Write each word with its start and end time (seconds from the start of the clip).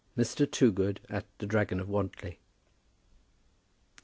MR. 0.17 0.49
TOOGOOD 0.49 0.99
AT 1.09 1.27
"THE 1.37 1.45
DRAGON 1.45 1.79
OF 1.79 1.87
WANTLY." 1.87 2.39